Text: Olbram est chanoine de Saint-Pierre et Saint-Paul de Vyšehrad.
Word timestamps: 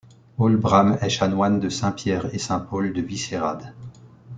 Olbram 0.39 0.97
est 0.99 1.09
chanoine 1.11 1.59
de 1.59 1.69
Saint-Pierre 1.69 2.33
et 2.33 2.39
Saint-Paul 2.39 2.91
de 2.91 3.03
Vyšehrad. 3.03 3.71